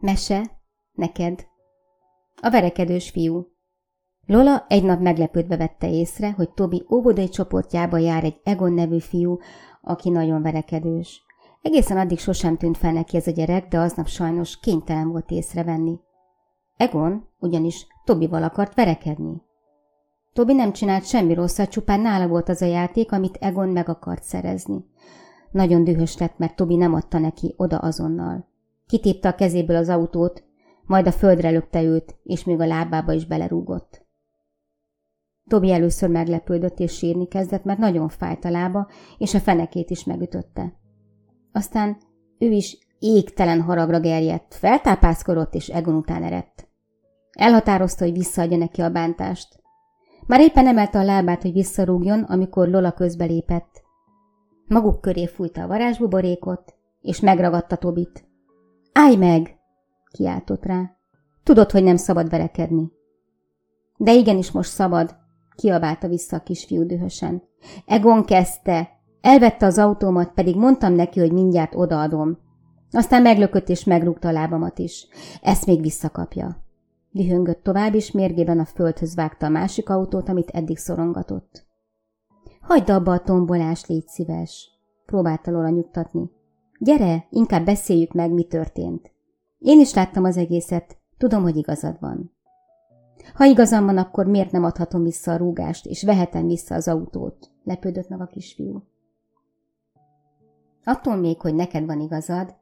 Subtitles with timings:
[0.00, 0.50] Mese?
[0.92, 1.46] Neked?
[2.42, 3.46] A verekedős fiú.
[4.26, 9.38] Lola egy nap meglepődve vette észre, hogy Tobi óvodai csoportjába jár egy Egon nevű fiú,
[9.82, 11.22] aki nagyon verekedős.
[11.62, 16.00] Egészen addig sosem tűnt fel neki ez a gyerek, de aznap sajnos kénytelen volt észrevenni.
[16.76, 19.42] Egon ugyanis Tobival akart verekedni.
[20.32, 24.22] Tobi nem csinált semmi rosszat, csupán nála volt az a játék, amit Egon meg akart
[24.22, 24.84] szerezni.
[25.50, 28.47] Nagyon dühös lett, mert Tobi nem adta neki oda azonnal.
[28.88, 30.44] Kitépte a kezéből az autót,
[30.86, 34.06] majd a földre lökte őt, és még a lábába is belerúgott.
[35.48, 38.88] Tobi először meglepődött és sírni kezdett, mert nagyon fájt a lába,
[39.18, 40.72] és a fenekét is megütötte.
[41.52, 41.96] Aztán
[42.38, 46.68] ő is égtelen haragra gerjedt, feltápászkodott és Egon után eredt.
[47.32, 49.62] Elhatározta, hogy visszaadja neki a bántást.
[50.26, 53.82] Már éppen emelte a lábát, hogy visszarúgjon, amikor Lola közbelépett.
[54.66, 58.27] Maguk köré fújta a varázsbuborékot, és megragadta Tobit.
[59.00, 59.58] Állj meg!
[60.10, 60.96] kiáltott rá.
[61.42, 62.92] Tudod, hogy nem szabad verekedni.
[63.96, 65.16] De igenis most szabad,
[65.56, 67.42] kiabálta vissza a kisfiú dühösen.
[67.86, 68.88] Egon kezdte.
[69.20, 72.38] Elvette az autómat, pedig mondtam neki, hogy mindjárt odaadom.
[72.90, 75.06] Aztán meglökött és megrúgta a lábamat is.
[75.42, 76.64] Ezt még visszakapja.
[77.10, 81.66] Dühöngött tovább, és mérgében a földhöz vágta a másik autót, amit eddig szorongatott.
[82.60, 84.70] Hagyd abba a tombolást, légy szíves,
[85.06, 86.36] próbálta Lola nyugtatni.
[86.78, 89.12] Gyere, inkább beszéljük meg, mi történt.
[89.58, 92.36] Én is láttam az egészet, tudom, hogy igazad van.
[93.34, 97.50] Ha igazam van, akkor miért nem adhatom vissza a rúgást, és vehetem vissza az autót?
[97.64, 98.82] lepődött meg a kisfiú.
[100.84, 102.56] Attól még, hogy neked van igazad,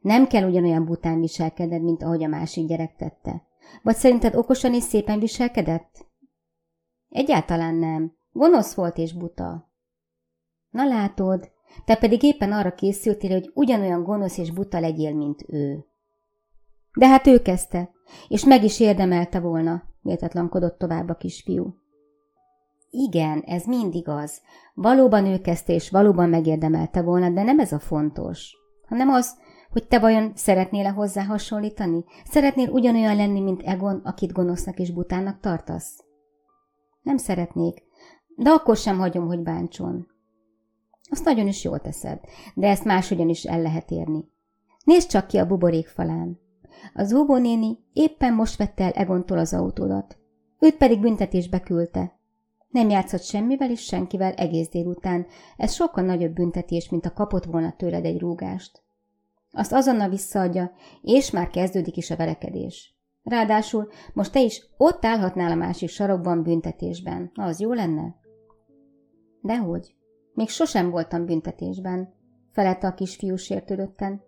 [0.00, 3.42] nem kell ugyanolyan bután viselkedned, mint ahogy a másik gyerek tette.
[3.82, 6.06] Vagy szerinted okosan és szépen viselkedett?
[7.08, 8.12] Egyáltalán nem.
[8.32, 9.70] Gonosz volt és buta.
[10.70, 11.50] Na látod,
[11.84, 15.84] te pedig éppen arra készültél, hogy ugyanolyan gonosz és buta legyél, mint ő.
[16.98, 17.90] De hát ő kezdte,
[18.28, 21.74] és meg is érdemelte volna, méltatlankodott tovább a kisfiú.
[22.90, 24.40] Igen, ez mindig az.
[24.74, 28.56] Valóban ő kezdte, és valóban megérdemelte volna, de nem ez a fontos,
[28.88, 29.38] hanem az,
[29.70, 32.04] hogy te vajon szeretnél-e hozzá hasonlítani?
[32.24, 36.04] Szeretnél ugyanolyan lenni, mint Egon, akit gonosznak és butának tartasz?
[37.02, 37.82] Nem szeretnék,
[38.36, 40.06] de akkor sem hagyom, hogy bántson.
[41.10, 42.20] Azt nagyon is jól teszed,
[42.54, 44.28] de ezt máshogyan is el lehet érni.
[44.84, 46.40] Nézd csak ki a buborék falán.
[46.94, 50.18] Az óvó néni éppen most vette el Egontól az autódat.
[50.58, 52.18] Őt pedig büntetésbe küldte.
[52.68, 55.26] Nem játszott semmivel és senkivel egész délután.
[55.56, 58.82] Ez sokkal nagyobb büntetés, mint a kapott volna tőled egy rúgást.
[59.52, 60.72] Azt azonnal visszaadja,
[61.02, 62.94] és már kezdődik is a verekedés.
[63.22, 67.30] Ráadásul most te is ott állhatnál a másik sarokban büntetésben.
[67.34, 68.14] Az jó lenne?
[69.42, 69.94] Dehogy.
[70.34, 72.12] Még sosem voltam büntetésben,
[72.52, 74.22] felelte a kisfiú sértődötten.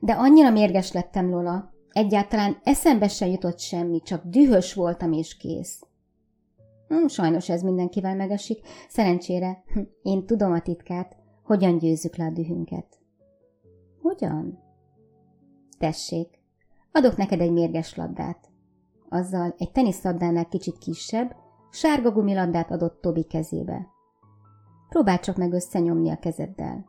[0.00, 1.72] De annyira mérges lettem, Lola.
[1.88, 5.82] Egyáltalán eszembe se jutott semmi, csak dühös voltam és kész.
[6.88, 8.66] Hm, sajnos ez mindenkivel megesik.
[8.88, 12.98] Szerencsére, hm, én tudom a titkát, hogyan győzzük le a dühünket.
[14.02, 14.58] Hogyan?
[15.78, 16.40] Tessék,
[16.92, 18.48] adok neked egy mérges labdát.
[19.08, 21.36] Azzal egy teniszlabdánál kicsit kisebb,
[21.70, 23.88] sárga gumilabdát adott Tobi kezébe.
[24.90, 26.84] Próbáld csak meg összenyomni a kezeddel.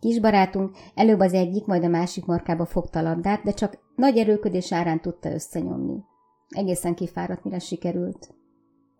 [0.00, 4.18] Kis barátunk előbb az egyik, majd a másik markába fogta a labdát, de csak nagy
[4.18, 6.04] erőködés árán tudta összenyomni.
[6.48, 8.34] Egészen kifáradt, mire sikerült.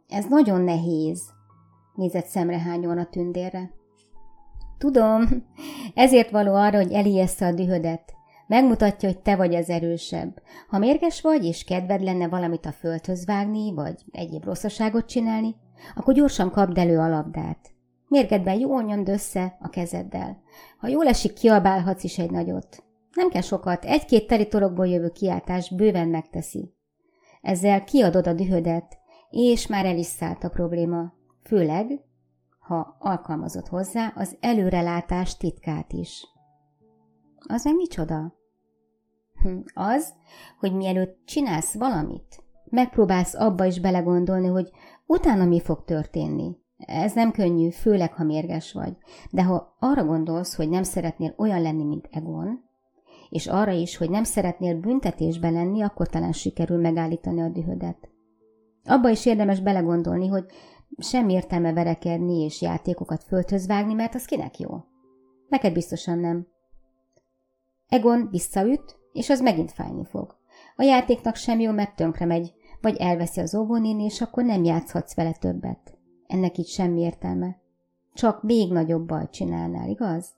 [0.09, 1.23] Ez nagyon nehéz,
[1.95, 3.71] nézett szemrehányóan a tündérre.
[4.79, 5.25] Tudom,
[5.95, 8.13] ezért való arra, hogy elijeszte a dühödet.
[8.47, 10.43] Megmutatja, hogy te vagy az erősebb.
[10.69, 15.55] Ha mérges vagy, és kedved lenne valamit a földhöz vágni, vagy egyéb rosszaságot csinálni,
[15.95, 17.71] akkor gyorsan kapd elő a labdát.
[18.09, 20.43] Mérgedben jól nyomd össze a kezeddel.
[20.79, 22.85] Ha jól esik, kiabálhatsz is egy nagyot.
[23.15, 26.75] Nem kell sokat, egy-két teli torokból jövő kiáltás bőven megteszi.
[27.41, 28.99] Ezzel kiadod a dühödet,
[29.31, 31.13] és már el is szállt a probléma.
[31.43, 32.01] Főleg,
[32.59, 36.27] ha alkalmazott hozzá az előrelátás titkát is.
[37.49, 38.35] Az meg micsoda?
[39.43, 40.13] Hm, az,
[40.59, 44.71] hogy mielőtt csinálsz valamit, megpróbálsz abba is belegondolni, hogy
[45.07, 46.57] utána mi fog történni.
[46.77, 48.97] Ez nem könnyű, főleg, ha mérges vagy.
[49.31, 52.65] De ha arra gondolsz, hogy nem szeretnél olyan lenni, mint Egon,
[53.31, 58.09] és arra is, hogy nem szeretnél büntetésben lenni, akkor talán sikerül megállítani a dühödet.
[58.85, 60.45] Abba is érdemes belegondolni, hogy
[60.99, 64.85] sem értelme verekedni és játékokat földhöz vágni, mert az kinek jó?
[65.49, 66.47] Neked biztosan nem.
[67.89, 70.37] Egon visszaüt, és az megint fájni fog.
[70.77, 72.53] A játéknak sem jó, mert tönkre megy,
[72.83, 75.99] vagy elveszi az óvónéni, és akkor nem játszhatsz vele többet.
[76.27, 77.61] Ennek így semmi értelme.
[78.15, 80.31] Csak még nagyobb bajt csinálnál, igaz?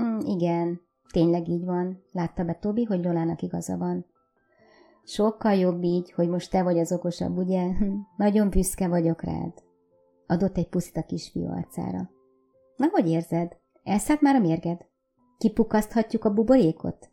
[0.00, 0.80] Mm, igen,
[1.14, 4.06] Tényleg így van, látta be Tobi, hogy Lolának igaza van.
[5.04, 7.70] Sokkal jobb így, hogy most te vagy az okosabb, ugye?
[8.16, 9.52] Nagyon büszke vagyok rád.
[10.26, 12.10] Adott egy puszit a kisfiú arcára.
[12.76, 13.56] Na, hogy érzed?
[13.82, 14.86] Elszállt már a mérged?
[15.38, 17.10] Kipukaszthatjuk a buborékot?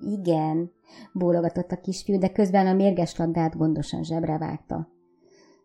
[0.00, 0.70] Igen,
[1.12, 4.88] bólogatott a kisfiú, de közben a mérges labdát gondosan zsebre vágta.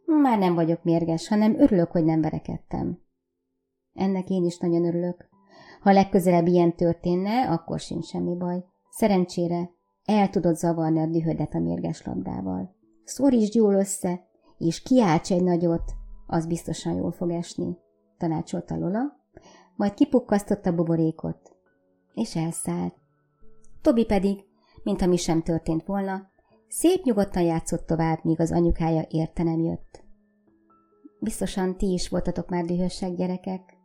[0.05, 2.99] Már nem vagyok mérges, hanem örülök, hogy nem verekedtem.
[3.93, 5.29] Ennek én is nagyon örülök.
[5.81, 8.63] Ha legközelebb ilyen történne, akkor sincs semmi baj.
[8.89, 9.69] Szerencsére
[10.05, 12.75] el tudod zavarni a dühödet a mérges labdával.
[13.03, 14.27] Szorítsd jól össze,
[14.57, 15.91] és kiálts egy nagyot,
[16.27, 17.77] az biztosan jól fog esni,
[18.17, 19.01] tanácsolta Lola,
[19.75, 21.55] majd kipukkasztotta buborékot,
[22.13, 22.95] és elszállt.
[23.81, 24.43] Tobi pedig,
[24.83, 26.29] mint mi sem történt volna,
[26.67, 30.03] szép nyugodtan játszott tovább, míg az anyukája érte nem jött.
[31.19, 33.77] Biztosan ti is voltatok már dühösek, gyerekek.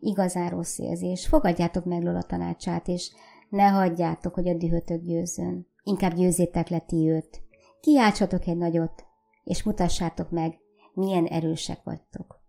[0.00, 1.26] Igazán rossz érzés.
[1.26, 3.12] Fogadjátok meg Lola tanácsát, és
[3.48, 5.66] ne hagyjátok, hogy a dühötök győzzön.
[5.82, 7.42] Inkább győzzétek le ti őt.
[7.80, 9.04] Kiáltsatok egy nagyot,
[9.44, 10.58] és mutassátok meg,
[10.94, 12.43] milyen erősek vagytok.